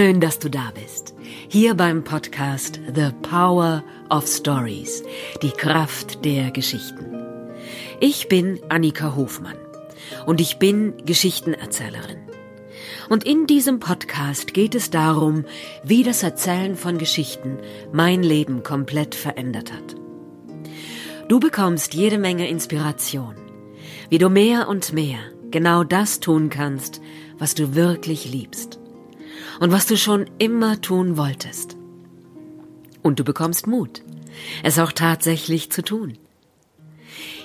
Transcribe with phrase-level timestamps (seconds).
[0.00, 1.14] Schön, dass du da bist.
[1.50, 5.02] Hier beim Podcast The Power of Stories,
[5.42, 7.04] die Kraft der Geschichten.
[8.00, 9.58] Ich bin Annika Hofmann
[10.24, 12.16] und ich bin Geschichtenerzählerin.
[13.10, 15.44] Und in diesem Podcast geht es darum,
[15.84, 17.58] wie das Erzählen von Geschichten
[17.92, 19.96] mein Leben komplett verändert hat.
[21.28, 23.34] Du bekommst jede Menge Inspiration,
[24.08, 25.18] wie du mehr und mehr
[25.50, 27.02] genau das tun kannst,
[27.38, 28.79] was du wirklich liebst
[29.60, 31.76] und was du schon immer tun wolltest.
[33.02, 34.02] Und du bekommst Mut,
[34.64, 36.18] es auch tatsächlich zu tun.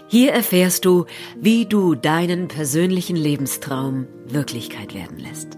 [0.07, 1.05] Hier erfährst du,
[1.39, 5.57] wie du deinen persönlichen Lebenstraum Wirklichkeit werden lässt.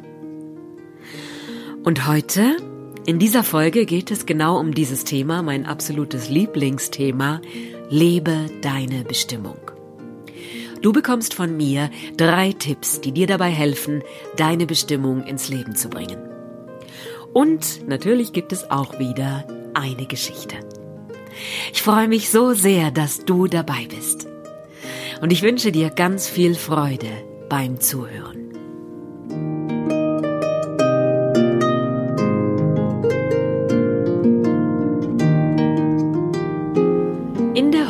[1.83, 2.57] Und heute,
[3.05, 7.41] in dieser Folge geht es genau um dieses Thema, mein absolutes Lieblingsthema,
[7.89, 9.59] lebe deine Bestimmung.
[10.81, 14.01] Du bekommst von mir drei Tipps, die dir dabei helfen,
[14.37, 16.26] deine Bestimmung ins Leben zu bringen.
[17.37, 20.55] Und natürlich gibt es auch wieder eine Geschichte.
[21.71, 24.27] Ich freue mich so sehr, dass du dabei bist.
[25.21, 27.11] Und ich wünsche dir ganz viel Freude
[27.47, 28.37] beim Zuhören.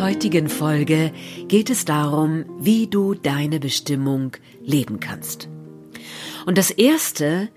[0.02, 1.12] heutigen Folge
[1.48, 4.32] geht es darum, wie du deine Bestimmung
[4.62, 5.50] leben kannst.
[6.46, 7.50] Und das Erste,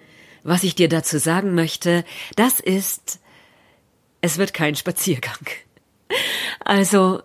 [0.43, 2.05] was ich dir dazu sagen möchte,
[2.37, 3.21] das ist,
[4.21, 5.47] es wird kein Spaziergang.
[6.65, 7.23] Also,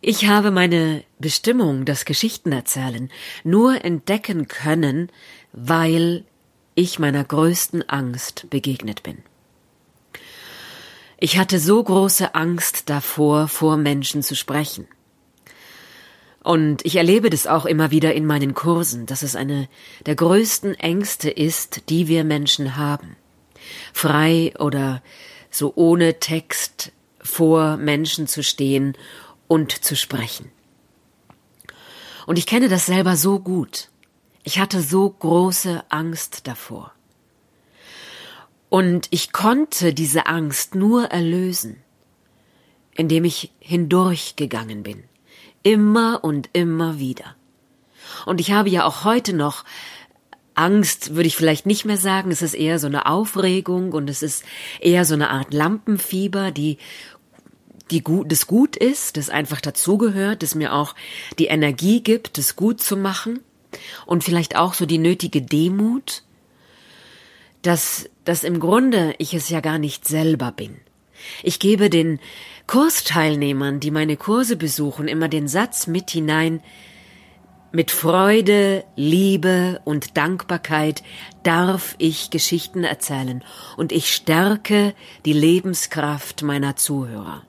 [0.00, 3.10] ich habe meine Bestimmung, das Geschichtenerzählen,
[3.44, 5.10] nur entdecken können,
[5.52, 6.24] weil
[6.74, 9.18] ich meiner größten Angst begegnet bin.
[11.18, 14.88] Ich hatte so große Angst davor, vor Menschen zu sprechen.
[16.42, 19.68] Und ich erlebe das auch immer wieder in meinen Kursen, dass es eine
[20.06, 23.16] der größten Ängste ist, die wir Menschen haben.
[23.92, 25.02] Frei oder
[25.50, 28.96] so ohne Text vor Menschen zu stehen
[29.46, 30.50] und zu sprechen.
[32.26, 33.88] Und ich kenne das selber so gut.
[34.42, 36.92] Ich hatte so große Angst davor.
[38.68, 41.76] Und ich konnte diese Angst nur erlösen,
[42.94, 45.04] indem ich hindurchgegangen bin.
[45.62, 47.36] Immer und immer wieder.
[48.26, 49.64] Und ich habe ja auch heute noch
[50.54, 52.30] Angst, würde ich vielleicht nicht mehr sagen.
[52.30, 54.44] Es ist eher so eine Aufregung und es ist
[54.80, 56.78] eher so eine Art Lampenfieber, die
[57.90, 60.94] die gut, das gut ist, das einfach dazugehört, das mir auch
[61.38, 63.40] die Energie gibt, das gut zu machen
[64.06, 66.22] und vielleicht auch so die nötige Demut,
[67.60, 70.78] dass, dass im Grunde ich es ja gar nicht selber bin.
[71.42, 72.18] Ich gebe den
[72.66, 76.62] Kursteilnehmern, die meine Kurse besuchen, immer den Satz mit hinein,
[77.72, 81.02] mit Freude, Liebe und Dankbarkeit
[81.42, 83.42] darf ich Geschichten erzählen
[83.76, 87.42] und ich stärke die Lebenskraft meiner Zuhörer.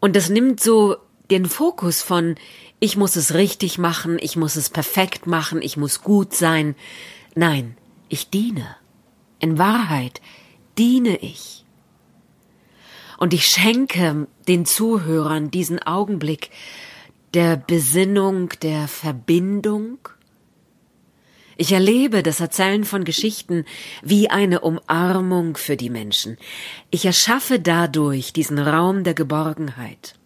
[0.00, 0.96] Und das nimmt so
[1.30, 2.36] den Fokus von
[2.78, 6.74] ich muss es richtig machen, ich muss es perfekt machen, ich muss gut sein.
[7.34, 7.78] Nein,
[8.08, 8.76] ich diene.
[9.40, 10.20] In Wahrheit
[10.76, 11.63] diene ich.
[13.24, 16.50] Und ich schenke den Zuhörern diesen Augenblick
[17.32, 19.96] der Besinnung, der Verbindung.
[21.56, 23.64] Ich erlebe das Erzählen von Geschichten
[24.02, 26.36] wie eine Umarmung für die Menschen.
[26.90, 30.16] Ich erschaffe dadurch diesen Raum der Geborgenheit.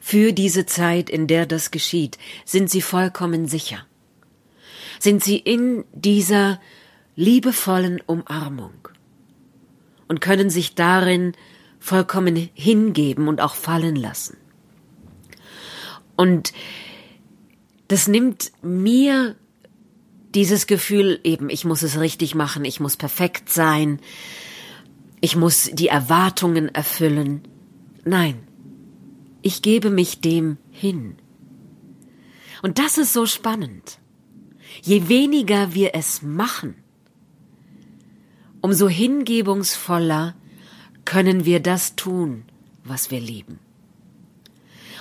[0.00, 3.84] Für diese Zeit, in der das geschieht, sind sie vollkommen sicher
[5.00, 6.60] sind sie in dieser
[7.16, 8.88] liebevollen Umarmung
[10.06, 11.34] und können sich darin
[11.78, 14.36] vollkommen hingeben und auch fallen lassen.
[16.16, 16.52] Und
[17.88, 19.36] das nimmt mir
[20.34, 24.00] dieses Gefühl eben, ich muss es richtig machen, ich muss perfekt sein,
[25.20, 27.42] ich muss die Erwartungen erfüllen.
[28.04, 28.40] Nein,
[29.42, 31.16] ich gebe mich dem hin.
[32.62, 33.98] Und das ist so spannend.
[34.82, 36.74] Je weniger wir es machen,
[38.60, 40.34] umso hingebungsvoller
[41.08, 42.44] können wir das tun,
[42.84, 43.58] was wir lieben.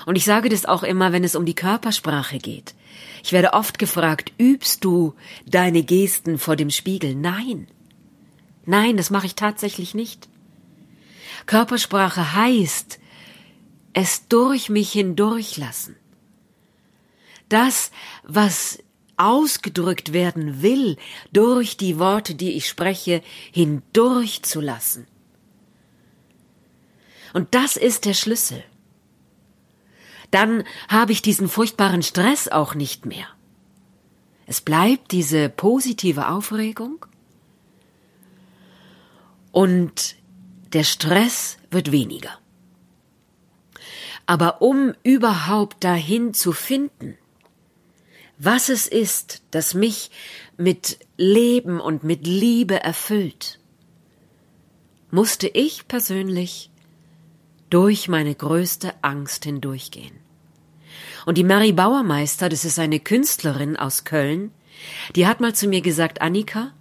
[0.06, 2.76] Und ich sage das auch immer, wenn es um die Körpersprache geht.
[3.26, 5.16] Ich werde oft gefragt, übst du
[5.46, 7.14] deine Gesten vor dem Spiegel?
[7.14, 7.68] Nein.
[8.66, 10.30] Nein, das mache ich tatsächlich nicht.
[11.46, 13.00] Körpersprache heißt,
[13.92, 15.98] es durch mich hindurchlassen.
[17.50, 17.92] Das,
[18.24, 18.82] was
[19.18, 20.96] ausgedrückt werden will,
[21.34, 23.22] durch die Worte, die ich spreche,
[23.52, 25.06] hindurchzulassen.
[27.38, 28.64] Und das ist der Schlüssel.
[30.32, 33.28] Dann habe ich diesen furchtbaren Stress auch nicht mehr.
[34.48, 37.06] Es bleibt diese positive Aufregung
[39.52, 40.16] und
[40.74, 42.40] der Stress wird weniger.
[44.26, 47.20] Aber um überhaupt dahin zu finden,
[48.40, 50.10] was es ist, das mich
[50.58, 53.60] mit Leben und mit Liebe erfüllt,
[55.12, 56.72] musste ich persönlich
[57.70, 60.20] durch meine größte Angst hindurchgehen.
[61.26, 64.52] Und die Mary Bauermeister, das ist eine Künstlerin aus Köln,
[65.16, 66.72] die hat mal zu mir gesagt, Annika,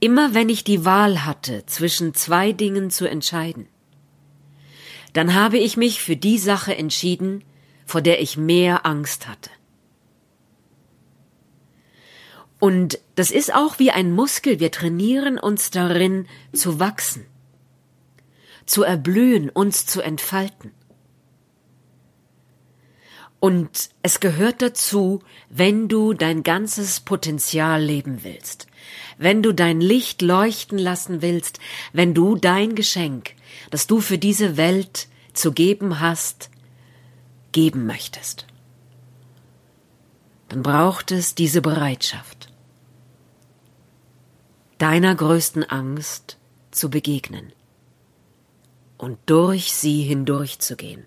[0.00, 3.66] immer wenn ich die Wahl hatte, zwischen zwei Dingen zu entscheiden,
[5.12, 7.42] dann habe ich mich für die Sache entschieden,
[7.86, 9.50] vor der ich mehr Angst hatte.
[12.60, 17.26] Und das ist auch wie ein Muskel, wir trainieren uns darin zu wachsen,
[18.68, 20.72] zu erblühen, uns zu entfalten.
[23.40, 28.66] Und es gehört dazu, wenn du dein ganzes Potenzial leben willst,
[29.16, 31.60] wenn du dein Licht leuchten lassen willst,
[31.92, 33.34] wenn du dein Geschenk,
[33.70, 36.50] das du für diese Welt zu geben hast,
[37.52, 38.46] geben möchtest.
[40.48, 42.52] Dann braucht es diese Bereitschaft,
[44.78, 46.38] deiner größten Angst
[46.72, 47.52] zu begegnen
[49.08, 51.06] und durch sie hindurchzugehen.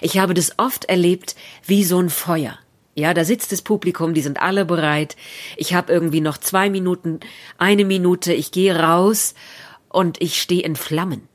[0.00, 2.58] Ich habe das oft erlebt wie so ein Feuer.
[2.96, 5.16] Ja, da sitzt das Publikum, die sind alle bereit.
[5.56, 7.20] Ich habe irgendwie noch zwei Minuten,
[7.56, 9.34] eine Minute, ich gehe raus
[9.90, 11.28] und ich stehe in Flammen.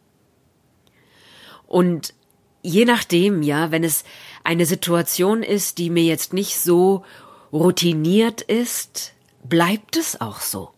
[1.66, 2.14] Und
[2.62, 4.04] je nachdem, ja, wenn es
[4.44, 7.06] eine Situation ist, die mir jetzt nicht so
[7.54, 9.14] routiniert ist,
[9.46, 10.72] bleibt es auch so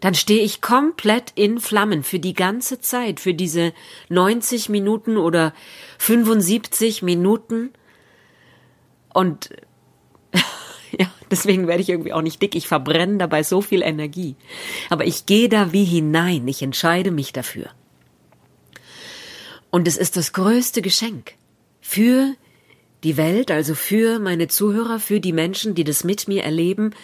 [0.00, 3.72] dann stehe ich komplett in Flammen für die ganze Zeit, für diese
[4.08, 5.52] 90 Minuten oder
[5.98, 7.70] 75 Minuten.
[9.12, 9.50] Und
[10.98, 12.54] ja, deswegen werde ich irgendwie auch nicht dick.
[12.54, 14.36] Ich verbrenne dabei so viel Energie.
[14.90, 16.48] Aber ich gehe da wie hinein.
[16.48, 17.70] Ich entscheide mich dafür.
[19.70, 21.34] Und es ist das größte Geschenk
[21.80, 22.34] für
[23.04, 26.94] die Welt, also für meine Zuhörer, für die Menschen, die das mit mir erleben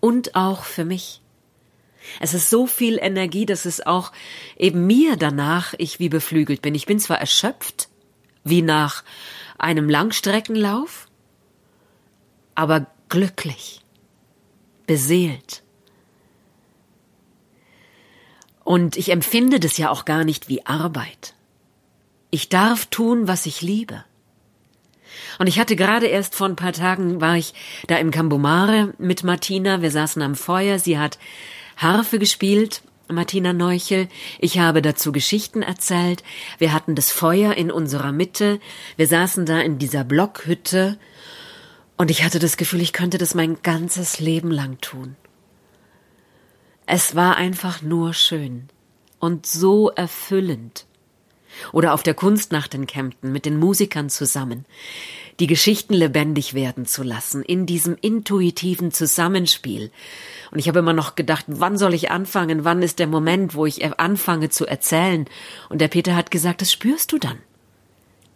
[0.00, 1.20] und auch für mich.
[2.20, 4.12] Es ist so viel Energie, dass es auch
[4.56, 6.74] eben mir danach ich wie beflügelt bin.
[6.74, 7.88] Ich bin zwar erschöpft,
[8.44, 9.04] wie nach
[9.58, 11.08] einem Langstreckenlauf,
[12.54, 13.80] aber glücklich,
[14.86, 15.62] beseelt.
[18.64, 21.34] Und ich empfinde das ja auch gar nicht wie Arbeit.
[22.30, 24.04] Ich darf tun, was ich liebe.
[25.38, 27.54] Und ich hatte gerade erst vor ein paar Tagen war ich
[27.86, 29.80] da im Kambomare mit Martina.
[29.80, 30.78] Wir saßen am Feuer.
[30.78, 31.18] Sie hat
[31.78, 34.08] Harfe gespielt, Martina Neuchel.
[34.40, 36.24] Ich habe dazu Geschichten erzählt.
[36.58, 38.60] Wir hatten das Feuer in unserer Mitte.
[38.96, 40.98] Wir saßen da in dieser Blockhütte.
[41.96, 45.16] Und ich hatte das Gefühl, ich könnte das mein ganzes Leben lang tun.
[46.84, 48.68] Es war einfach nur schön
[49.20, 50.84] und so erfüllend.
[51.72, 54.64] Oder auf der Kunstnacht in Kempten mit den Musikern zusammen
[55.40, 59.92] die Geschichten lebendig werden zu lassen, in diesem intuitiven Zusammenspiel.
[60.50, 62.64] Und ich habe immer noch gedacht, wann soll ich anfangen?
[62.64, 65.26] Wann ist der Moment, wo ich anfange zu erzählen?
[65.68, 67.38] Und der Peter hat gesagt, das spürst du dann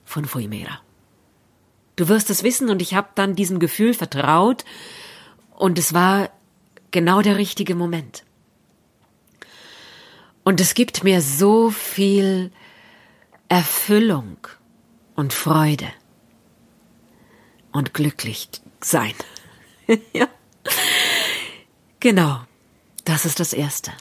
[0.05, 0.81] von Fuimera.
[1.97, 4.65] Du wirst es wissen und ich habe dann diesem Gefühl vertraut
[5.57, 6.31] und es war
[6.91, 8.25] genau der richtige Moment.
[10.45, 12.51] Und es gibt mir so viel
[13.49, 14.39] Erfüllung
[15.15, 15.89] und Freude
[17.73, 18.49] und glücklich
[18.81, 19.15] sein.
[20.13, 20.29] ja.
[22.01, 22.41] Genau.
[23.05, 23.93] Das ist das Erste.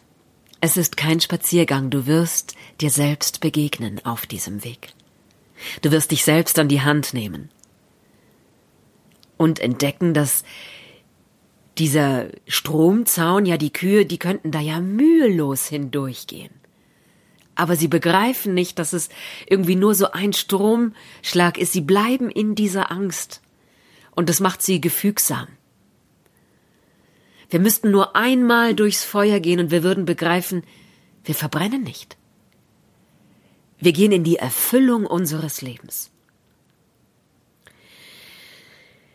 [0.59, 4.93] Es ist kein Spaziergang, du wirst dir selbst begegnen auf diesem Weg.
[5.81, 7.49] Du wirst dich selbst an die Hand nehmen
[9.37, 10.43] und entdecken, dass
[11.79, 16.51] dieser Stromzaun, ja die Kühe, die könnten da ja mühelos hindurchgehen.
[17.55, 19.09] Aber sie begreifen nicht, dass es
[19.47, 21.73] irgendwie nur so ein Stromschlag ist.
[21.73, 23.41] Sie bleiben in dieser Angst
[24.11, 25.47] und das macht sie gefügsam.
[27.49, 30.63] Wir müssten nur einmal durchs Feuer gehen und wir würden begreifen,
[31.23, 32.17] wir verbrennen nicht.
[33.79, 36.11] Wir gehen in die Erfüllung unseres Lebens.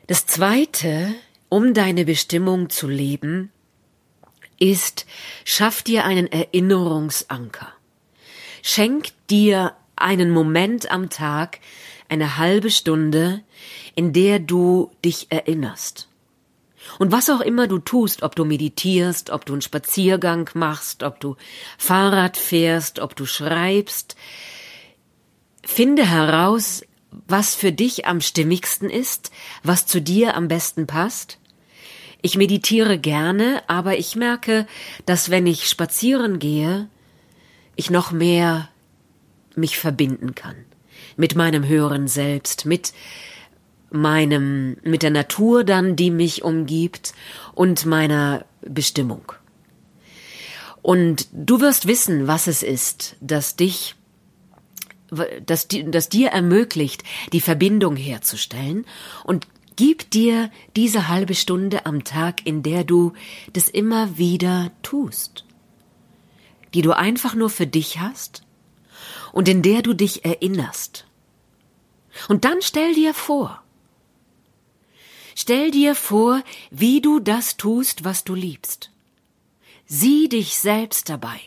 [0.07, 1.15] Das Zweite,
[1.49, 3.51] um deine Bestimmung zu leben,
[4.59, 5.07] ist,
[5.45, 7.73] schaff dir einen Erinnerungsanker.
[8.63, 11.61] Schenk dir einen Moment am Tag,
[12.09, 13.43] eine halbe Stunde,
[13.95, 16.09] in der du dich erinnerst.
[16.99, 21.21] Und was auch immer du tust, ob du meditierst, ob du einen Spaziergang machst, ob
[21.21, 21.37] du
[21.79, 24.17] Fahrrad fährst, ob du schreibst,
[25.65, 26.85] finde heraus,
[27.27, 29.31] was für dich am stimmigsten ist,
[29.63, 31.39] was zu dir am besten passt.
[32.23, 34.67] Ich meditiere gerne, aber ich merke,
[35.07, 36.89] dass wenn ich spazieren gehe,
[37.75, 38.69] ich noch mehr
[39.57, 40.57] mich verbinden kann
[41.17, 42.93] mit meinem höheren Selbst, mit
[43.91, 47.15] meinem, mit der Natur dann, die mich umgibt
[47.55, 49.33] und meiner Bestimmung.
[50.83, 53.95] Und du wirst wissen, was es ist, das dich,
[55.45, 58.85] das, das dir ermöglicht, die Verbindung herzustellen
[59.25, 59.47] und
[59.77, 63.13] gib dir diese halbe Stunde am Tag, in der du
[63.53, 65.45] das immer wieder tust,
[66.75, 68.46] die du einfach nur für dich hast
[69.37, 71.05] und in der du dich erinnerst.
[72.27, 73.63] Und dann stell dir vor,
[75.39, 78.91] Stell dir vor, wie du das tust, was du liebst.
[79.85, 81.39] Sieh dich selbst dabei.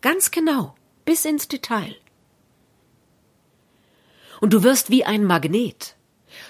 [0.00, 1.94] Ganz genau, bis ins Detail.
[4.40, 5.96] Und du wirst wie ein Magnet.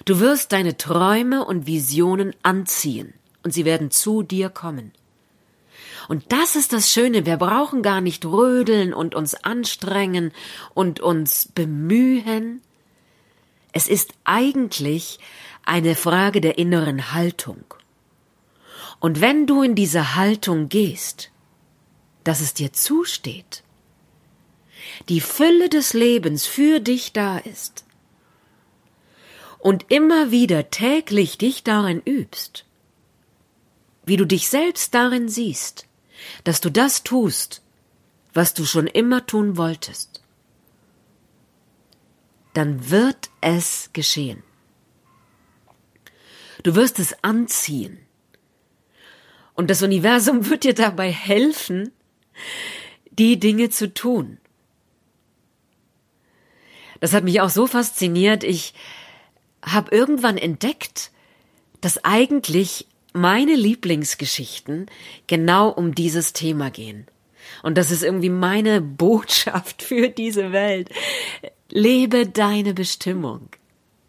[0.04, 4.92] Du wirst deine Träume und Visionen anziehen, und sie werden zu dir kommen.
[6.08, 10.32] Und das ist das Schöne, wir brauchen gar nicht rödeln und uns anstrengen
[10.75, 12.62] und uns bemühen.
[13.72, 15.18] Es ist eigentlich
[15.64, 17.64] eine Frage der inneren Haltung.
[19.00, 21.30] Und wenn du in diese Haltung gehst,
[22.25, 23.62] dass es dir zusteht,
[25.08, 27.86] die Fülle des Lebens für dich da ist,
[29.66, 32.66] und immer wieder täglich dich darin übst,
[34.04, 35.86] wie du dich selbst darin siehst,
[36.45, 37.62] dass du das tust,
[38.33, 40.23] was du schon immer tun wolltest,
[42.52, 44.42] dann wird es geschehen.
[46.62, 47.99] Du wirst es anziehen.
[49.54, 51.92] Und das Universum wird dir dabei helfen,
[53.11, 54.38] die Dinge zu tun.
[57.00, 58.45] Das hat mich auch so fasziniert.
[58.45, 58.75] Ich
[59.62, 61.11] habe irgendwann entdeckt,
[61.80, 64.87] dass eigentlich meine Lieblingsgeschichten
[65.26, 67.06] genau um dieses Thema gehen.
[67.62, 70.90] Und das ist irgendwie meine Botschaft für diese Welt.
[71.70, 73.49] Lebe deine Bestimmung.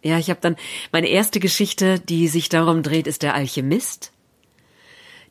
[0.03, 0.55] Ja, ich habe dann
[0.91, 4.11] meine erste Geschichte, die sich darum dreht, ist der Alchemist,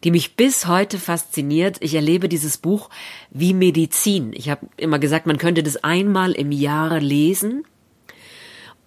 [0.05, 1.79] die mich bis heute fasziniert.
[1.81, 2.91] Ich erlebe dieses Buch
[3.31, 4.33] wie Medizin.
[4.35, 7.65] Ich habe immer gesagt, man könnte das einmal im Jahr lesen,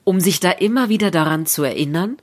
[0.04, 2.18] um sich da immer wieder daran zu erinnern.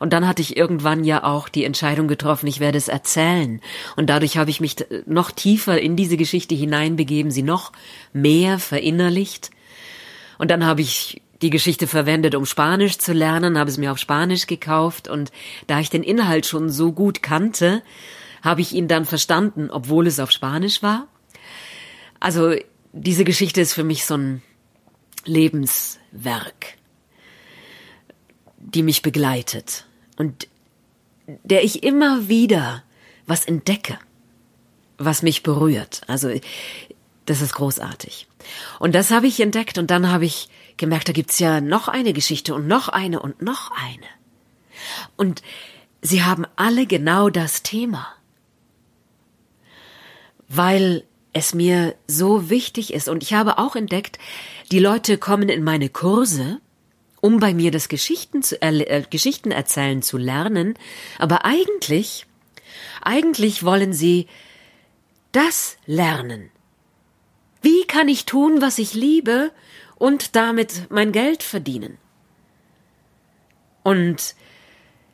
[0.00, 3.60] Und dann hatte ich irgendwann ja auch die Entscheidung getroffen, ich werde es erzählen.
[3.96, 4.76] Und dadurch habe ich mich
[5.06, 7.72] noch tiefer in diese Geschichte hineinbegeben, sie noch
[8.12, 9.50] mehr verinnerlicht.
[10.38, 13.98] Und dann habe ich die Geschichte verwendet, um Spanisch zu lernen, habe es mir auf
[13.98, 15.32] Spanisch gekauft und
[15.66, 17.82] da ich den Inhalt schon so gut kannte,
[18.42, 21.08] habe ich ihn dann verstanden, obwohl es auf Spanisch war.
[22.20, 22.54] Also
[22.92, 24.42] diese Geschichte ist für mich so ein
[25.24, 26.76] Lebenswerk,
[28.74, 29.86] die mich begleitet
[30.16, 30.48] und
[31.26, 32.82] der ich immer wieder
[33.26, 33.98] was entdecke,
[34.98, 36.02] was mich berührt.
[36.06, 36.30] Also
[37.26, 38.26] das ist großartig.
[38.78, 42.12] Und das habe ich entdeckt und dann habe ich gemerkt, da gibt's ja noch eine
[42.12, 44.06] Geschichte und noch eine und noch eine.
[45.16, 45.42] Und
[46.00, 48.08] sie haben alle genau das Thema.
[50.48, 53.08] Weil es mir so wichtig ist.
[53.08, 54.18] Und ich habe auch entdeckt,
[54.70, 56.60] die Leute kommen in meine Kurse,
[57.22, 60.74] um bei mir das Geschichten, zu, äh, Geschichten erzählen zu lernen.
[61.18, 62.26] Aber eigentlich,
[63.00, 64.26] eigentlich wollen sie
[65.30, 66.50] das lernen.
[67.62, 69.52] Wie kann ich tun, was ich liebe
[70.02, 71.96] und damit mein Geld verdienen.
[73.84, 74.34] Und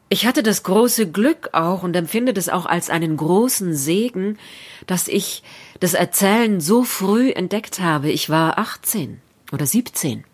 [0.08, 4.38] ich hatte das große Glück auch und empfinde das auch als einen großen Segen,
[4.86, 5.42] dass ich
[5.80, 8.10] das Erzählen so früh entdeckt habe.
[8.10, 9.20] Ich war 18
[9.52, 10.24] oder 17.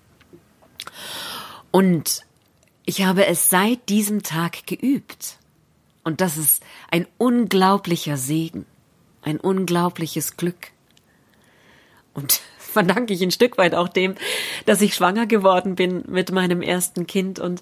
[1.75, 2.25] Und
[2.87, 5.39] ich habe es seit diesem Tag geübt.
[6.05, 8.65] Und das ist ein unglaublicher Segen,
[9.23, 10.69] ein unglaubliches Glück.
[12.13, 14.15] Und verdanke ich ein Stück weit auch dem,
[14.67, 17.61] dass ich schwanger geworden bin mit meinem ersten Kind und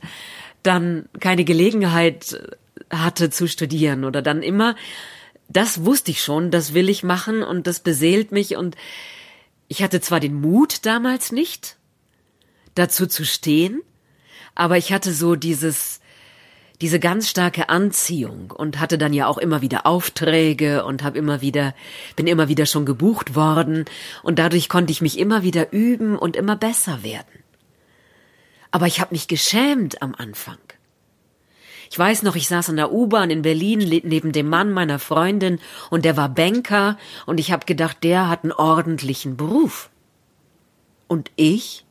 [0.63, 2.39] dann keine Gelegenheit
[2.91, 4.77] hatte zu studieren oder dann immer,
[5.49, 8.77] das wusste ich schon, das will ich machen und das beseelt mich und
[9.69, 11.79] ich hatte zwar den Mut damals nicht,
[12.75, 13.81] dazu zu stehen,
[14.55, 16.01] aber ich hatte so dieses,
[16.81, 21.41] diese ganz starke Anziehung und hatte dann ja auch immer wieder Aufträge und habe immer
[21.41, 21.75] wieder
[22.17, 23.85] bin immer wieder schon gebucht worden
[24.23, 27.43] und dadurch konnte ich mich immer wieder üben und immer besser werden.
[28.73, 30.59] Aber ich habe mich geschämt am Anfang.
[31.93, 35.61] Ich weiß noch, ich saß in der U-Bahn in Berlin neben dem Mann meiner Freundin
[35.91, 39.91] und der war Banker und ich habe gedacht, der hat einen ordentlichen Beruf.
[41.07, 41.85] Und ich?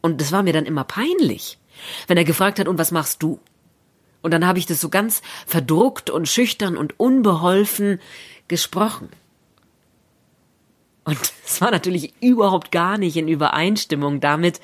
[0.00, 1.58] Und das war mir dann immer peinlich,
[2.06, 3.40] wenn er gefragt hat, und was machst du?
[4.22, 8.00] Und dann habe ich das so ganz verdruckt und schüchtern und unbeholfen
[8.48, 9.08] gesprochen.
[11.04, 14.60] Und es war natürlich überhaupt gar nicht in Übereinstimmung damit,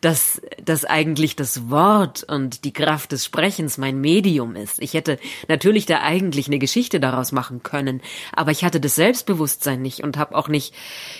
[0.00, 4.80] dass, dass eigentlich das Wort und die Kraft des Sprechens mein Medium ist.
[4.80, 5.18] Ich hätte
[5.48, 8.00] natürlich da eigentlich eine Geschichte daraus machen können,
[8.32, 10.74] aber ich hatte das Selbstbewusstsein nicht und habe auch nicht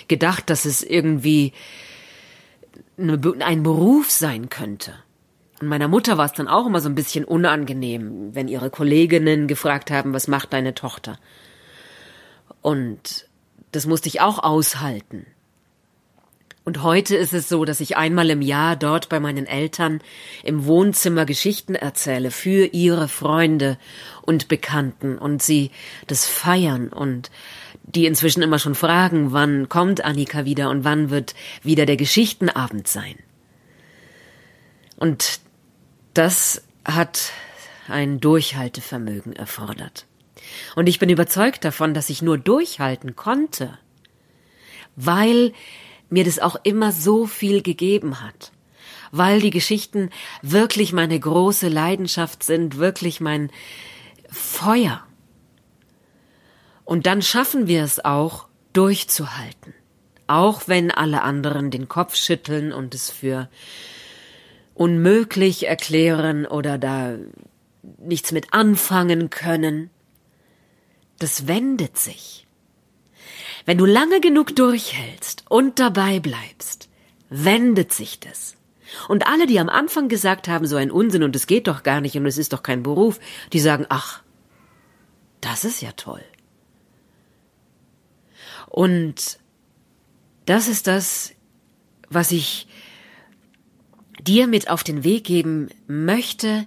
[0.07, 1.53] gedacht, dass es irgendwie
[2.97, 4.95] ein Beruf sein könnte.
[5.61, 9.47] Und meiner Mutter war es dann auch immer so ein bisschen unangenehm, wenn ihre Kolleginnen
[9.47, 11.17] gefragt haben, was macht deine Tochter?
[12.61, 13.27] Und
[13.71, 15.25] das musste ich auch aushalten.
[16.65, 20.01] Und heute ist es so, dass ich einmal im Jahr dort bei meinen Eltern
[20.43, 23.77] im Wohnzimmer Geschichten erzähle für ihre Freunde
[24.23, 25.69] und Bekannten und sie
[26.07, 27.29] das feiern und
[27.83, 32.87] die inzwischen immer schon fragen, wann kommt Annika wieder und wann wird wieder der Geschichtenabend
[32.87, 33.15] sein.
[34.97, 35.41] Und
[36.17, 37.31] das hat
[37.87, 40.07] ein Durchhaltevermögen erfordert.
[40.75, 43.77] Und ich bin überzeugt davon, dass ich nur durchhalten konnte,
[44.95, 45.53] weil
[46.09, 48.51] mir das auch immer so viel gegeben hat,
[49.11, 50.09] weil die Geschichten
[50.41, 53.51] wirklich meine große Leidenschaft sind, wirklich mein
[54.29, 55.03] Feuer.
[56.83, 59.73] Und dann schaffen wir es auch, durchzuhalten,
[60.27, 63.49] auch wenn alle anderen den Kopf schütteln und es für
[64.75, 67.15] unmöglich erklären oder da
[67.97, 69.89] nichts mit anfangen können
[71.19, 72.45] das wendet sich.
[73.65, 76.89] Wenn du lange genug durchhältst und dabei bleibst,
[77.29, 78.55] wendet sich das.
[79.07, 82.01] Und alle, die am Anfang gesagt haben, so ein Unsinn und es geht doch gar
[82.01, 83.19] nicht und es ist doch kein Beruf,
[83.53, 84.21] die sagen, ach,
[85.41, 86.23] das ist ja toll.
[88.67, 89.39] Und
[90.45, 91.31] das ist das,
[92.09, 92.67] was ich
[94.27, 96.65] dir mit auf den Weg geben möchte,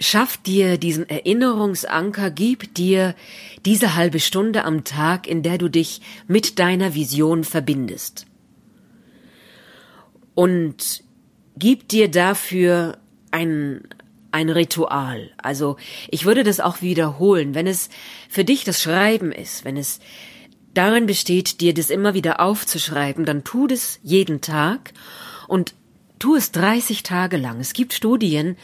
[0.00, 3.16] Schaff dir diesen Erinnerungsanker, gib dir
[3.64, 8.26] diese halbe Stunde am Tag, in der du dich mit deiner Vision verbindest.
[10.36, 11.02] Und
[11.56, 12.98] gib dir dafür
[13.32, 13.88] ein,
[14.30, 15.32] ein Ritual.
[15.36, 15.76] Also
[16.08, 17.88] ich würde das auch wiederholen, wenn es
[18.28, 19.98] für dich das Schreiben ist, wenn es
[20.74, 24.92] darin besteht, dir das immer wieder aufzuschreiben, dann tu das jeden Tag
[25.48, 25.74] und
[26.18, 27.60] tu es 30 Tage lang.
[27.60, 28.56] Es gibt Studien,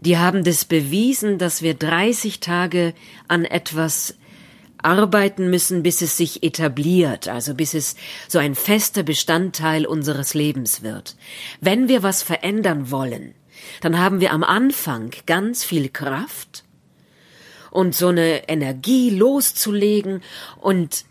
[0.00, 2.94] die haben das bewiesen, dass wir 30 Tage
[3.26, 4.14] an etwas
[4.80, 7.96] arbeiten müssen, bis es sich etabliert, also bis es
[8.28, 11.16] so ein fester Bestandteil unseres Lebens wird.
[11.60, 13.34] Wenn wir was verändern wollen,
[13.80, 16.64] dann haben wir am Anfang ganz viel Kraft
[17.70, 20.22] und so eine Energie loszulegen
[20.60, 21.04] und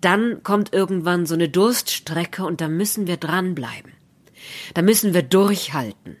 [0.00, 3.97] dann kommt irgendwann so eine Durststrecke und da müssen wir dranbleiben.
[4.74, 6.16] Da müssen wir durchhalten.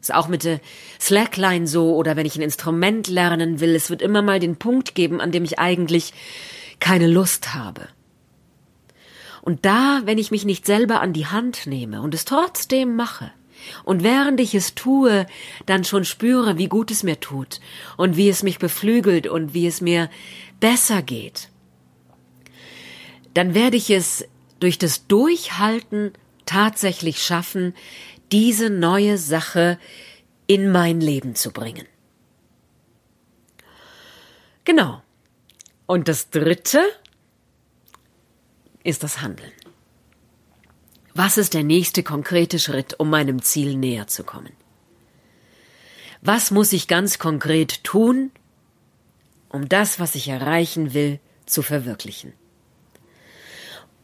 [0.00, 0.60] Ist auch mit der
[0.98, 4.94] Slackline so oder wenn ich ein Instrument lernen will, es wird immer mal den Punkt
[4.94, 6.14] geben, an dem ich eigentlich
[6.78, 7.88] keine Lust habe.
[9.42, 13.30] Und da, wenn ich mich nicht selber an die Hand nehme und es trotzdem mache,
[13.84, 15.26] und während ich es tue,
[15.66, 17.60] dann schon spüre, wie gut es mir tut
[17.96, 20.08] und wie es mich beflügelt und wie es mir
[20.60, 21.48] besser geht,
[23.34, 24.26] dann werde ich es
[24.58, 26.12] durch das Durchhalten
[26.50, 27.74] tatsächlich schaffen,
[28.32, 29.78] diese neue Sache
[30.48, 31.86] in mein Leben zu bringen.
[34.64, 35.00] Genau.
[35.86, 36.82] Und das Dritte
[38.82, 39.52] ist das Handeln.
[41.14, 44.52] Was ist der nächste konkrete Schritt, um meinem Ziel näher zu kommen?
[46.20, 48.32] Was muss ich ganz konkret tun,
[49.48, 52.32] um das, was ich erreichen will, zu verwirklichen?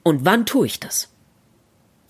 [0.04, 1.08] Und wann tue ich das?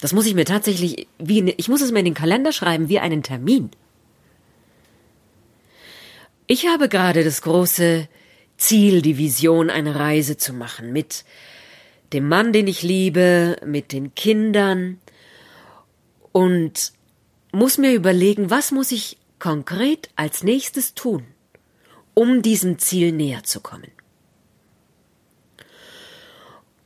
[0.01, 2.99] Das muss ich mir tatsächlich, wie, ich muss es mir in den Kalender schreiben, wie
[2.99, 3.71] einen Termin.
[6.47, 8.09] Ich habe gerade das große
[8.57, 11.25] Ziel, die Vision, eine Reise zu machen mit
[12.13, 15.01] dem Mann, den ich liebe, mit den Kindern
[16.33, 16.93] und
[17.53, 21.27] muss mir überlegen, was muss ich konkret als nächstes tun,
[22.15, 23.91] um diesem Ziel näher zu kommen.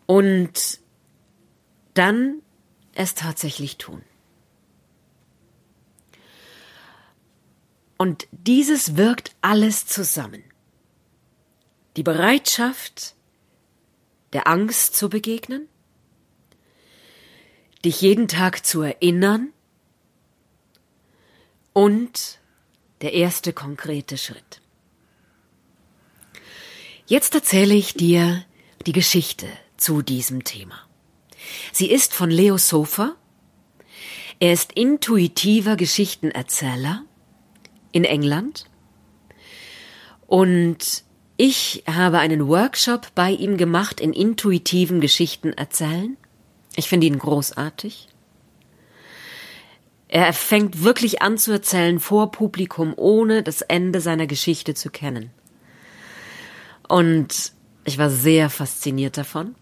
[0.07, 0.81] Und
[1.94, 2.42] dann
[3.00, 4.02] es tatsächlich tun.
[7.96, 10.44] Und dieses wirkt alles zusammen.
[11.96, 13.14] Die Bereitschaft,
[14.32, 15.68] der Angst zu begegnen,
[17.84, 19.52] dich jeden Tag zu erinnern
[21.72, 22.38] und
[23.00, 24.60] der erste konkrete Schritt.
[27.06, 28.44] Jetzt erzähle ich dir
[28.86, 30.89] die Geschichte zu diesem Thema.
[31.72, 33.16] Sie ist von Leo Sofer.
[34.38, 37.04] Er ist intuitiver Geschichtenerzähler
[37.92, 38.70] in England
[40.30, 41.02] Und
[41.36, 46.16] ich habe einen Workshop bei ihm gemacht in intuitiven Geschichten erzählen.
[46.76, 48.06] Ich finde ihn großartig.
[50.06, 55.30] Er fängt wirklich an zu erzählen vor Publikum, ohne das Ende seiner Geschichte zu kennen.
[56.88, 57.52] Und
[57.84, 59.56] ich war sehr fasziniert davon.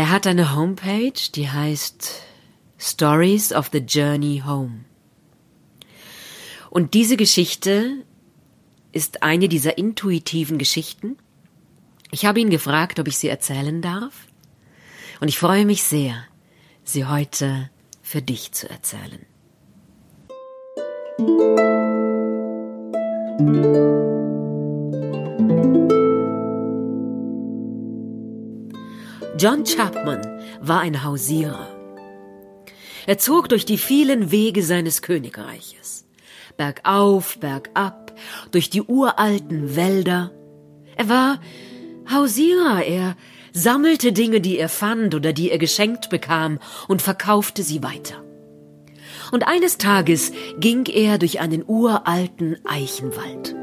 [0.00, 2.22] Er hat eine Homepage, die heißt
[2.78, 4.86] Stories of the Journey Home.
[6.70, 8.06] Und diese Geschichte
[8.92, 11.18] ist eine dieser intuitiven Geschichten.
[12.10, 14.26] Ich habe ihn gefragt, ob ich sie erzählen darf.
[15.20, 16.24] Und ich freue mich sehr,
[16.82, 17.68] sie heute
[18.00, 19.26] für dich zu erzählen.
[29.40, 30.20] John Chapman
[30.60, 31.66] war ein Hausierer.
[33.06, 36.06] Er zog durch die vielen Wege seines Königreiches.
[36.58, 38.14] Bergauf, bergab,
[38.50, 40.30] durch die uralten Wälder.
[40.94, 41.40] Er war
[42.12, 43.16] Hausierer, er
[43.54, 48.22] sammelte Dinge, die er fand oder die er geschenkt bekam, und verkaufte sie weiter.
[49.32, 53.56] Und eines Tages ging er durch einen uralten Eichenwald.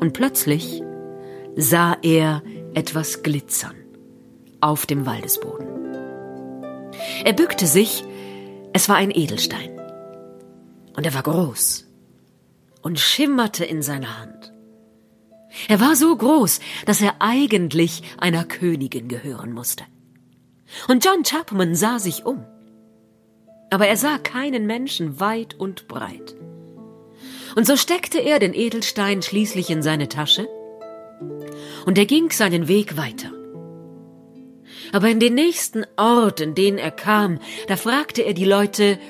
[0.00, 0.82] Und plötzlich
[1.54, 2.42] sah er
[2.74, 3.83] etwas glitzern
[4.64, 5.68] auf dem Waldesboden.
[7.24, 8.02] Er bückte sich,
[8.72, 9.78] es war ein Edelstein.
[10.96, 11.86] Und er war groß
[12.82, 14.52] und schimmerte in seiner Hand.
[15.68, 19.84] Er war so groß, dass er eigentlich einer Königin gehören musste.
[20.88, 22.44] Und John Chapman sah sich um.
[23.70, 26.34] Aber er sah keinen Menschen weit und breit.
[27.54, 30.48] Und so steckte er den Edelstein schließlich in seine Tasche
[31.84, 33.33] und er ging seinen Weg weiter.
[34.94, 39.00] Aber in den nächsten Ort, in den er kam, da fragte er die Leute,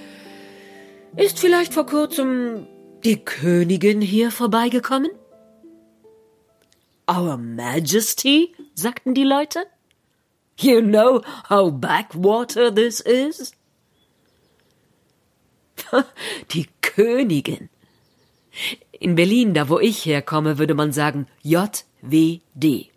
[1.14, 2.66] ist vielleicht vor kurzem
[3.04, 5.10] die Königin hier vorbeigekommen?
[7.06, 9.66] Our Majesty, sagten die Leute.
[10.58, 11.20] You know
[11.50, 13.52] how backwater this is?
[16.52, 17.68] Die Königin.
[18.92, 22.88] In Berlin, da wo ich herkomme, würde man sagen JWD.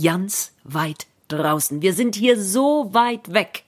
[0.00, 1.82] Ganz weit draußen.
[1.82, 3.64] Wir sind hier so weit weg.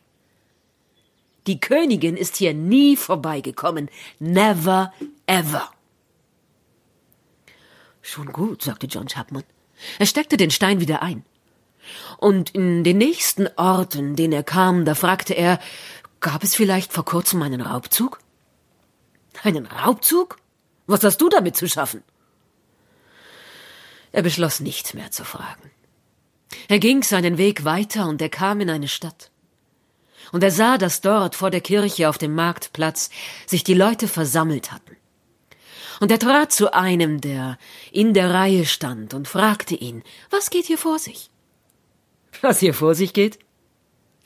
[1.47, 3.89] Die Königin ist hier nie vorbeigekommen.
[4.19, 4.93] Never
[5.27, 5.71] ever.
[8.03, 9.45] Schon gut, sagte John Chapman.
[9.99, 11.25] Er steckte den Stein wieder ein.
[12.19, 15.59] Und in den nächsten Orten, den er kam, da fragte er,
[16.21, 18.19] gab es vielleicht vor kurzem einen Raubzug?
[19.43, 20.39] Einen Raubzug?
[20.87, 22.03] Was hast du damit zu schaffen?
[24.13, 25.71] Er beschloss nichts mehr zu fragen.
[26.69, 29.31] Er ging seinen Weg weiter und er kam in eine Stadt.
[30.33, 33.09] Und er sah, dass dort vor der Kirche auf dem Marktplatz
[33.47, 34.97] sich die Leute versammelt hatten.
[36.01, 37.59] Und er trat zu einem, der
[37.91, 41.31] in der Reihe stand, und fragte ihn, was geht hier vor sich?
[42.43, 43.39] Was hier vor sich geht?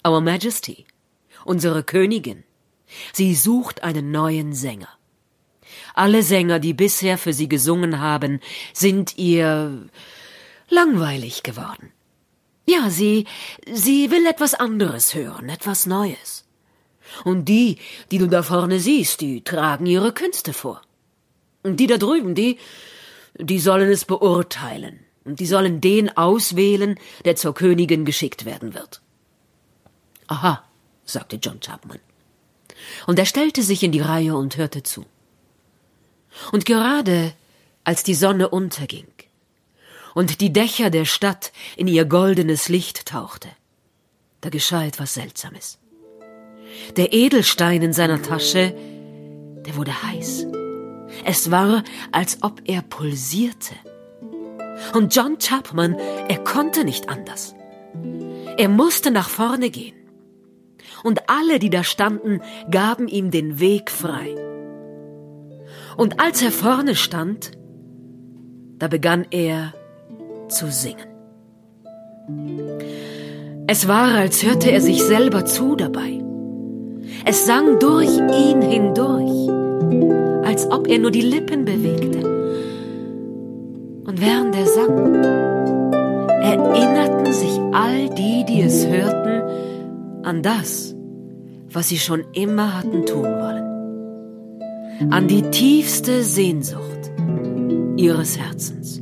[0.07, 0.85] Our Majesty,
[1.45, 2.43] unsere Königin.
[3.13, 4.89] Sie sucht einen neuen Sänger.
[5.95, 8.41] Alle Sänger, die bisher für sie gesungen haben,
[8.75, 9.89] sind ihr
[10.69, 11.93] langweilig geworden.
[12.67, 13.27] Ja, sie,
[13.71, 16.45] sie will etwas anderes hören, etwas Neues.
[17.25, 17.79] Und die,
[18.11, 20.81] die du da vorne siehst, die tragen ihre Künste vor.
[21.65, 22.59] Die da drüben, die,
[23.39, 25.01] die sollen es beurteilen.
[25.25, 29.01] Und die sollen den auswählen, der zur Königin geschickt werden wird.
[30.27, 30.65] Aha,
[31.05, 32.01] sagte John Chapman.
[33.07, 35.05] Und er stellte sich in die Reihe und hörte zu.
[36.51, 37.35] Und gerade
[37.85, 39.07] als die Sonne unterging
[40.15, 43.49] und die Dächer der Stadt in ihr goldenes Licht tauchte,
[44.41, 45.79] da geschah etwas Seltsames.
[46.97, 48.75] Der Edelstein in seiner Tasche,
[49.67, 50.47] der wurde heiß.
[51.25, 53.75] Es war, als ob er pulsierte.
[54.95, 55.95] Und John Chapman,
[56.29, 57.55] er konnte nicht anders.
[58.57, 59.95] Er musste nach vorne gehen.
[61.05, 64.35] Und alle, die da standen, gaben ihm den Weg frei.
[65.97, 67.53] Und als er vorne stand,
[68.79, 69.75] da begann er
[70.53, 71.09] zu singen.
[73.67, 76.21] Es war, als hörte er sich selber zu dabei.
[77.25, 79.43] Es sang durch ihn hindurch
[80.53, 82.19] als ob er nur die Lippen bewegte.
[84.05, 85.15] Und während er sang,
[86.43, 90.95] erinnerten sich all die, die es hörten, an das,
[91.71, 95.11] was sie schon immer hatten tun wollen.
[95.11, 97.11] An die tiefste Sehnsucht
[97.97, 99.02] ihres Herzens.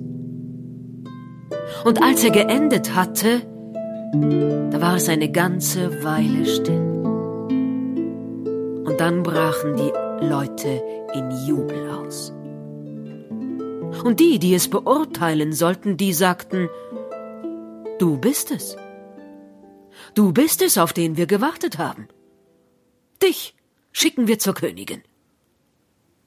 [1.85, 3.41] Und als er geendet hatte,
[4.71, 6.91] da war es eine ganze Weile still.
[8.85, 10.83] Und dann brachen die Leute
[11.15, 12.33] in Jubel aus.
[14.05, 16.69] Und die, die es beurteilen sollten, die sagten,
[17.99, 18.77] du bist es.
[20.15, 22.09] Du bist es, auf den wir gewartet haben.
[23.23, 23.55] Dich
[23.93, 25.03] schicken wir zur Königin.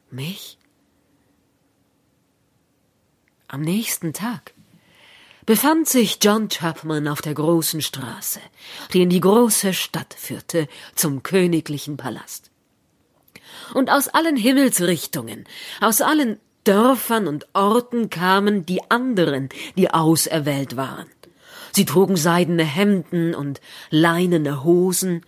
[0.09, 0.57] Mich?
[3.47, 4.52] Am nächsten Tag
[5.45, 8.39] befand sich John Chapman auf der großen Straße,
[8.93, 12.49] die in die große Stadt führte, zum königlichen Palast.
[13.73, 15.45] Und aus allen Himmelsrichtungen,
[15.81, 21.07] aus allen Dörfern und Orten kamen die anderen, die auserwählt waren.
[21.73, 25.25] Sie trugen seidene Hemden und leinene Hosen.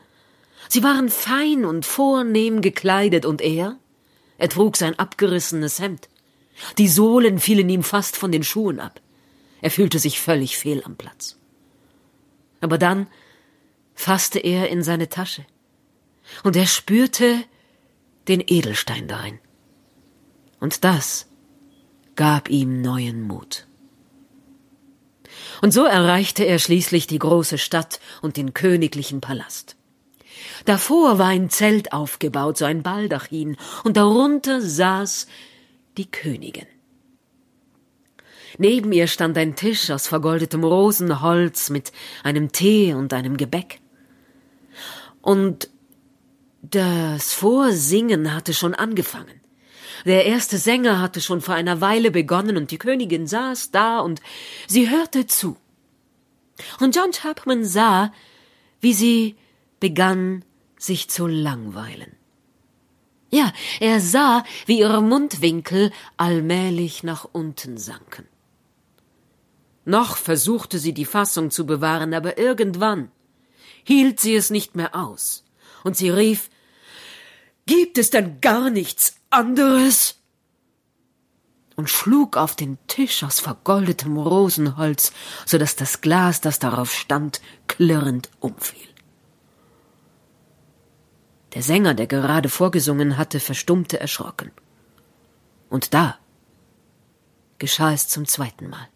[0.69, 3.78] Sie waren fein und vornehm gekleidet, und er?
[4.38, 6.08] Er trug sein abgerissenes Hemd.
[6.78, 9.01] Die Sohlen fielen ihm fast von den Schuhen ab.
[9.65, 11.39] Er fühlte sich völlig fehl am Platz.
[12.62, 13.08] Aber dann
[13.95, 15.43] fasste er in seine Tasche,
[16.43, 17.43] und er spürte
[18.28, 19.39] den Edelstein darin.
[20.60, 21.25] Und das
[22.15, 23.65] gab ihm neuen Mut.
[25.63, 29.78] Und so erreichte er schließlich die große Stadt und den königlichen Palast.
[30.65, 35.25] Davor war ein Zelt aufgebaut, so ein Baldachin, und darunter saß
[35.97, 36.67] die Königin.
[38.58, 41.91] Neben ihr stand ein Tisch aus vergoldetem Rosenholz mit
[42.24, 43.82] einem Tee und einem Gebäck.
[45.22, 45.70] Und
[46.62, 49.41] das Vorsingen hatte schon angefangen.
[50.06, 54.22] Der erste Sänger hatte schon vor einer Weile begonnen und die Königin saß da und
[54.68, 55.58] sie hörte zu.
[56.80, 58.13] Und John Chapman sah,
[58.82, 59.36] wie sie
[59.80, 60.44] begann,
[60.78, 62.15] sich zu langweilen.
[63.32, 68.28] Ja, er sah, wie ihre Mundwinkel allmählich nach unten sanken.
[69.86, 73.12] Noch versuchte sie die Fassung zu bewahren, aber irgendwann
[73.84, 75.43] hielt sie es nicht mehr aus,
[75.84, 76.50] und sie rief
[77.67, 80.19] Gibt es denn gar nichts anderes?
[81.76, 85.12] und schlug auf den Tisch aus vergoldetem Rosenholz,
[85.45, 88.88] so dass das Glas, das darauf stand, klirrend umfiel.
[91.54, 94.52] Der Sänger, der gerade vorgesungen hatte, verstummte erschrocken.
[95.69, 96.17] Und da
[97.58, 98.88] geschah es zum zweiten Mal.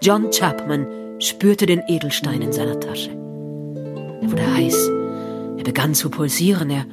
[0.00, 0.86] John Chapman
[1.18, 3.10] spürte den Edelstein in seiner Tasche.
[3.10, 4.90] Er wurde heiß,
[5.58, 6.86] er begann zu pulsieren, er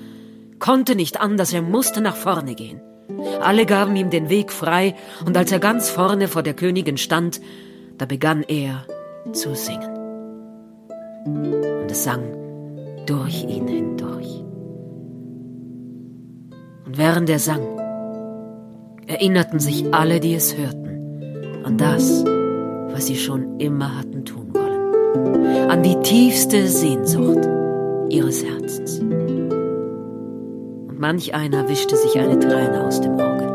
[0.59, 2.81] konnte nicht anders, er musste nach vorne gehen.
[3.41, 7.41] Alle gaben ihm den Weg frei, und als er ganz vorne vor der Königin stand,
[7.97, 8.85] da begann er
[9.33, 9.95] zu singen.
[11.25, 12.23] Und es sang
[13.05, 14.43] durch ihn hindurch.
[16.85, 17.61] Und während er sang,
[19.07, 22.23] erinnerten sich alle, die es hörten, an das,
[22.93, 27.47] was sie schon immer hatten tun wollen, an die tiefste Sehnsucht
[28.09, 29.01] ihres Herzens
[31.01, 33.51] manch einer wischte sich eine Träne aus dem Auge.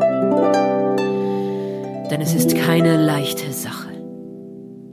[2.11, 3.87] Denn es ist keine leichte Sache.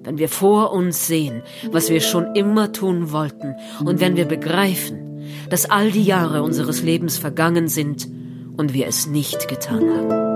[0.05, 5.21] Wenn wir vor uns sehen, was wir schon immer tun wollten, und wenn wir begreifen,
[5.51, 8.09] dass all die Jahre unseres Lebens vergangen sind
[8.57, 10.35] und wir es nicht getan haben.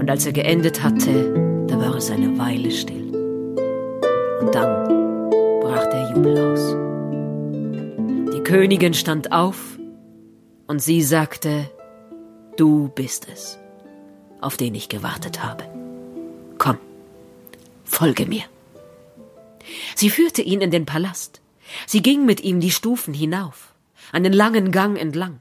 [0.00, 3.14] Und als er geendet hatte, da war es eine Weile still.
[4.40, 4.88] Und dann
[5.60, 6.90] brach der Jubel aus.
[8.50, 9.78] Königin stand auf
[10.66, 11.70] und sie sagte,
[12.56, 13.60] du bist es,
[14.40, 15.62] auf den ich gewartet habe.
[16.58, 16.76] Komm,
[17.84, 18.42] folge mir.
[19.94, 21.40] Sie führte ihn in den Palast.
[21.86, 23.72] Sie ging mit ihm die Stufen hinauf,
[24.10, 25.38] einen langen Gang entlang.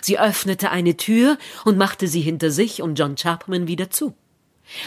[0.00, 4.14] Sie öffnete eine Tür und machte sie hinter sich und John Chapman wieder zu.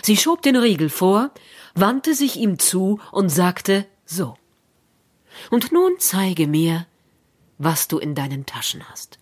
[0.02, 1.32] Sie schob den Riegel vor,
[1.76, 4.38] wandte sich ihm zu und sagte so.
[5.50, 6.86] Und nun zeige mir,
[7.58, 9.20] was du in deinen Taschen hast.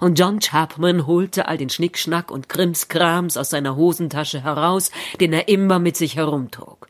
[0.00, 4.90] Und John Chapman holte all den Schnickschnack und Krimskrams aus seiner Hosentasche heraus,
[5.20, 6.88] den er immer mit sich herumtrug.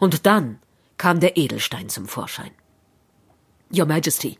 [0.00, 0.60] Und dann
[0.96, 2.50] kam der Edelstein zum Vorschein.
[3.76, 4.38] Your Majesty,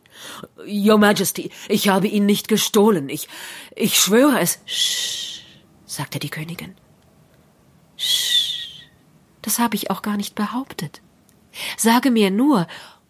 [0.67, 3.09] Your Majesty, ich habe ihn nicht gestohlen.
[3.09, 3.29] Ich,
[3.75, 4.61] ich schwöre es.
[4.67, 5.43] Sch,
[5.85, 6.75] sagte die Königin.
[7.97, 8.83] Sch,
[9.43, 11.03] das habe ich auch gar nicht behauptet.
[11.77, 12.67] Sage mir nur,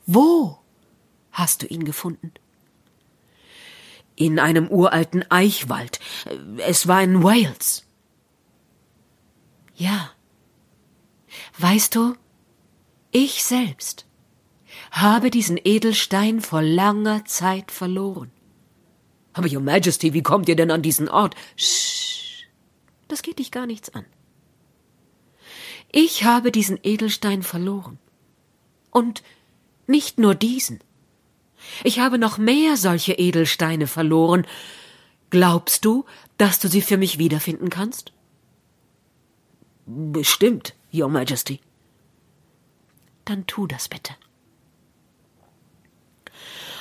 [0.06, 0.58] wo
[1.32, 2.32] hast du ihn gefunden?
[4.14, 6.00] In einem uralten Eichwald.
[6.58, 7.84] Es war in Wales.
[9.74, 10.10] Ja.
[11.58, 12.16] Weißt du,
[13.10, 14.06] ich selbst
[15.00, 18.30] habe diesen Edelstein vor langer Zeit verloren.
[19.32, 21.34] Aber Your Majesty, wie kommt ihr denn an diesen Ort?
[21.56, 22.46] Sch,
[23.08, 24.06] das geht dich gar nichts an.
[25.92, 27.98] Ich habe diesen Edelstein verloren.
[28.90, 29.22] Und
[29.86, 30.80] nicht nur diesen.
[31.84, 34.46] Ich habe noch mehr solche Edelsteine verloren,
[35.30, 36.04] Glaubst du,
[36.38, 38.12] dass du sie für mich wiederfinden kannst?
[39.86, 41.60] Bestimmt, Your Majesty.
[43.24, 44.14] Dann tu das bitte.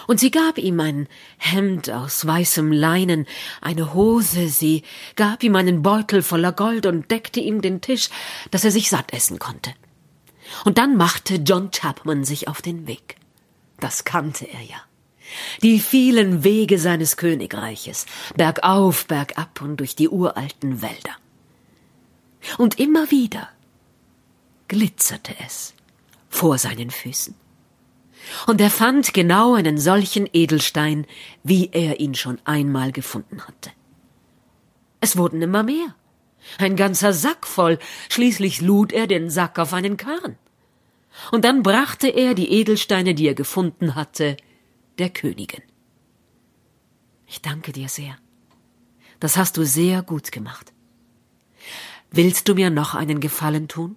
[0.07, 3.25] Und sie gab ihm ein Hemd aus weißem Leinen,
[3.61, 4.83] eine Hose, sie
[5.15, 8.09] gab ihm einen Beutel voller Gold und deckte ihm den Tisch,
[8.51, 9.73] dass er sich satt essen konnte.
[10.63, 13.15] Und dann machte John Chapman sich auf den Weg.
[13.79, 14.77] Das kannte er ja.
[15.63, 21.15] Die vielen Wege seines Königreiches, bergauf, bergab und durch die uralten Wälder.
[22.57, 23.49] Und immer wieder
[24.67, 25.73] glitzerte es
[26.29, 27.35] vor seinen Füßen.
[28.47, 31.05] Und er fand genau einen solchen Edelstein,
[31.43, 33.71] wie er ihn schon einmal gefunden hatte.
[35.01, 35.95] Es wurden immer mehr.
[36.57, 40.38] Ein ganzer Sack voll, schließlich lud er den Sack auf einen Karren.
[41.31, 44.38] Und dann brachte er die Edelsteine, die er gefunden hatte,
[44.97, 45.63] der Königin.
[47.27, 48.17] Ich danke dir sehr.
[49.19, 50.73] Das hast du sehr gut gemacht.
[52.11, 53.95] Willst du mir noch einen Gefallen tun?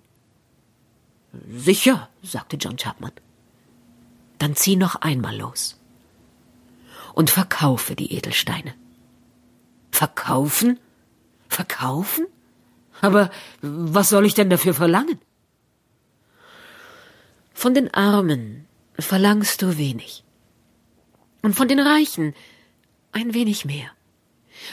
[1.50, 3.12] Sicher, sagte John Chapman.
[4.38, 5.78] Dann zieh noch einmal los
[7.14, 8.74] und verkaufe die Edelsteine.
[9.90, 10.78] Verkaufen?
[11.48, 12.26] Verkaufen?
[13.00, 15.18] Aber was soll ich denn dafür verlangen?
[17.52, 18.66] Von den Armen
[18.98, 20.22] verlangst du wenig
[21.42, 22.34] und von den Reichen
[23.12, 23.90] ein wenig mehr.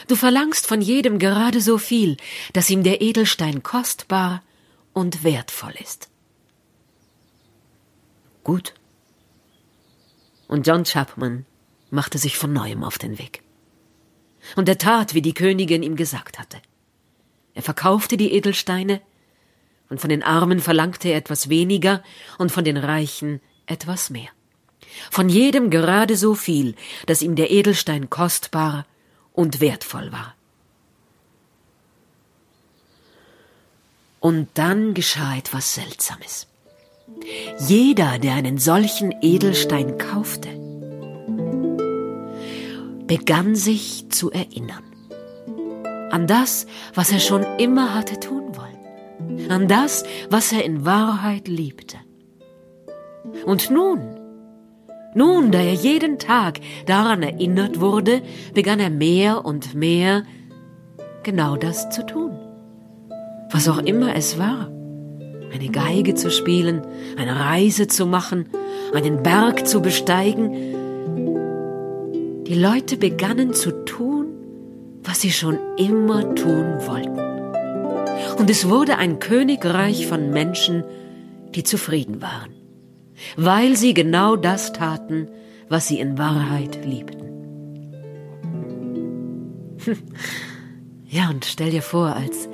[0.08, 2.16] Du verlangst von jedem gerade so viel,
[2.52, 4.42] dass ihm der Edelstein kostbar
[4.92, 6.08] und wertvoll ist.
[8.44, 8.74] Gut.
[10.48, 11.44] Und John Chapman
[11.90, 13.42] machte sich von neuem auf den Weg.
[14.54, 16.58] Und er tat, wie die Königin ihm gesagt hatte.
[17.54, 19.00] Er verkaufte die Edelsteine,
[19.88, 22.02] und von den Armen verlangte er etwas weniger
[22.38, 24.28] und von den Reichen etwas mehr.
[25.10, 26.74] Von jedem gerade so viel,
[27.06, 28.86] dass ihm der Edelstein kostbar
[29.32, 30.34] und wertvoll war.
[34.20, 36.48] Und dann geschah etwas Seltsames.
[37.58, 40.48] Jeder, der einen solchen Edelstein kaufte,
[43.06, 44.82] begann sich zu erinnern
[46.10, 51.48] an das, was er schon immer hatte tun wollen, an das, was er in Wahrheit
[51.48, 51.98] liebte.
[53.44, 54.00] Und nun,
[55.14, 58.22] nun, da er jeden Tag daran erinnert wurde,
[58.54, 60.24] begann er mehr und mehr
[61.22, 62.38] genau das zu tun.
[63.50, 64.70] Was auch immer es war.
[65.56, 66.82] Eine Geige zu spielen,
[67.16, 68.48] eine Reise zu machen,
[68.92, 70.52] einen Berg zu besteigen.
[72.44, 74.26] Die Leute begannen zu tun,
[75.02, 77.20] was sie schon immer tun wollten.
[78.38, 80.84] Und es wurde ein Königreich von Menschen,
[81.54, 82.56] die zufrieden waren
[83.36, 85.28] weil sie genau das taten,
[85.68, 87.26] was sie in Wahrheit liebten.
[91.08, 92.48] Ja, und stell dir vor, als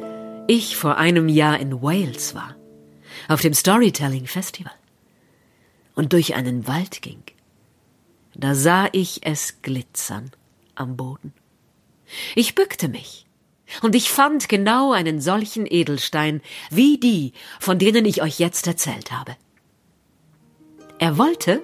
[0.46, 2.54] ich vor einem Jahr in Wales war,
[3.28, 4.72] auf dem Storytelling Festival,
[5.94, 7.22] und durch einen Wald ging,
[8.34, 10.30] da sah ich es glitzern
[10.74, 11.34] am Boden.
[12.34, 13.26] Ich bückte mich,
[13.80, 19.12] und ich fand genau einen solchen Edelstein wie die, von denen ich euch jetzt erzählt
[19.12, 19.36] habe.
[20.98, 21.62] Er wollte,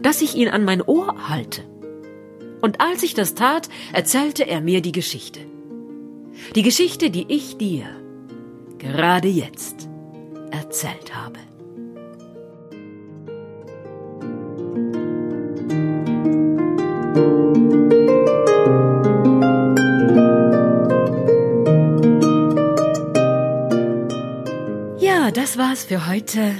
[0.00, 1.64] dass ich ihn an mein Ohr halte.
[2.60, 5.40] Und als ich das tat, erzählte er mir die Geschichte.
[6.54, 7.86] Die Geschichte, die ich dir
[8.78, 9.88] gerade jetzt
[10.50, 11.38] erzählt habe.
[24.98, 26.54] Ja, das war's für heute.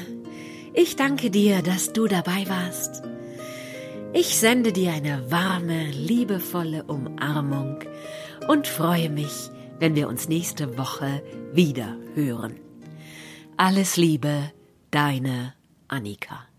[0.75, 3.03] Ich danke dir, dass du dabei warst.
[4.13, 7.79] Ich sende dir eine warme, liebevolle Umarmung
[8.49, 11.23] und freue mich, wenn wir uns nächste Woche
[11.53, 12.70] wieder hören.
[13.63, 14.55] Alles Liebe,
[14.91, 15.53] deine
[15.87, 16.50] Annika.